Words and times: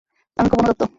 আমি 0.37 0.47
খুব 0.49 0.59
অনুতপ্ত। 0.61 0.81